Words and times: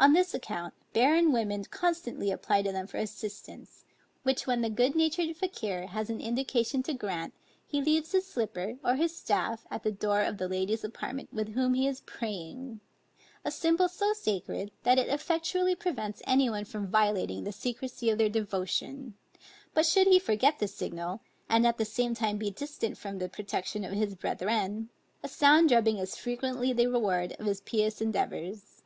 On 0.00 0.14
this 0.14 0.34
account, 0.34 0.74
barren 0.94 1.30
women 1.30 1.62
constantly 1.66 2.32
apply 2.32 2.62
to 2.62 2.72
them 2.72 2.88
for 2.88 2.96
assistance; 2.96 3.84
which 4.24 4.48
when 4.48 4.62
the 4.62 4.68
good 4.68 4.96
natured 4.96 5.28
Fakier 5.36 5.90
has 5.90 6.10
an 6.10 6.20
indication 6.20 6.82
to 6.82 6.92
grant, 6.92 7.32
he 7.64 7.80
leaves 7.80 8.10
his 8.10 8.26
slipper, 8.26 8.78
or 8.84 8.96
his 8.96 9.16
staff 9.16 9.64
at 9.70 9.84
the 9.84 9.92
door 9.92 10.22
of 10.22 10.38
the 10.38 10.48
lady's 10.48 10.82
apartment 10.82 11.32
with 11.32 11.54
whom 11.54 11.74
he 11.74 11.86
is 11.86 12.00
praying; 12.00 12.80
a 13.44 13.52
symbol 13.52 13.88
so 13.88 14.12
sacred, 14.12 14.72
that 14.82 14.98
it 14.98 15.06
effectually 15.08 15.76
prevents 15.76 16.20
any 16.26 16.50
one 16.50 16.64
from 16.64 16.88
violating 16.88 17.44
the 17.44 17.52
secrecy 17.52 18.10
of 18.10 18.18
their 18.18 18.28
devotion; 18.28 19.14
but 19.72 19.86
should 19.86 20.08
he 20.08 20.18
forget 20.18 20.58
this 20.58 20.74
signal, 20.74 21.20
and 21.48 21.64
at 21.64 21.78
the 21.78 21.84
same 21.84 22.12
time 22.12 22.38
be 22.38 22.50
distant 22.50 22.98
from 22.98 23.18
the 23.20 23.28
protection 23.28 23.84
of 23.84 23.92
his 23.92 24.16
brethren, 24.16 24.88
a 25.22 25.28
sound 25.28 25.68
drubbing 25.68 25.98
is 25.98 26.16
frequently 26.16 26.72
the 26.72 26.88
reward 26.88 27.36
of 27.38 27.46
his 27.46 27.60
pious 27.60 28.00
endeavors. 28.00 28.82